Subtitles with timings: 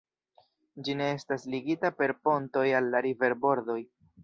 [0.87, 3.81] Ĝi ne estas ligita per pontoj al la riverbordoj.